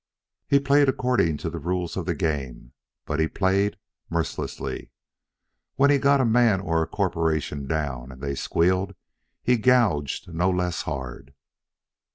He 0.47 0.59
played 0.59 0.89
according 0.89 1.37
to 1.37 1.51
the 1.51 1.59
rules 1.59 1.95
of 1.95 2.07
the 2.07 2.15
game, 2.15 2.71
but 3.05 3.19
he 3.19 3.27
played 3.27 3.77
mercilessly. 4.09 4.89
When 5.75 5.91
he 5.91 5.99
got 5.99 6.19
a 6.19 6.25
man 6.25 6.59
or 6.59 6.81
a 6.81 6.87
corporation 6.87 7.67
down 7.67 8.11
and 8.11 8.19
they 8.19 8.33
squealed, 8.33 8.95
he 9.43 9.57
gouged 9.57 10.27
no 10.33 10.49
less 10.49 10.81
hard. 10.89 11.35